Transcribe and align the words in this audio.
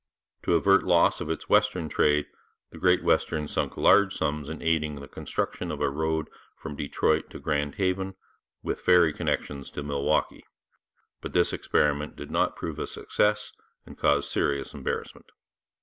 To 0.41 0.55
avert 0.55 0.81
loss 0.81 1.21
of 1.21 1.29
its 1.29 1.47
western 1.47 1.87
trade, 1.87 2.25
the 2.71 2.79
Great 2.79 3.03
Western 3.03 3.47
sunk 3.47 3.77
large 3.77 4.15
sums 4.15 4.49
in 4.49 4.59
aiding 4.59 4.95
the 4.95 5.07
construction 5.07 5.71
of 5.71 5.79
a 5.79 5.91
road 5.91 6.27
from 6.57 6.75
Detroit 6.75 7.29
to 7.29 7.37
Grand 7.39 7.75
Haven, 7.75 8.15
with 8.63 8.79
ferry 8.81 9.13
connections 9.13 9.69
to 9.69 9.83
Milwaukee; 9.83 10.43
but 11.21 11.33
this 11.33 11.53
experiment 11.53 12.15
did 12.15 12.31
not 12.31 12.55
prove 12.55 12.79
a 12.79 12.87
success 12.87 13.51
and 13.85 13.95
caused 13.95 14.27
serious 14.31 14.73
embarrassment. 14.73 15.27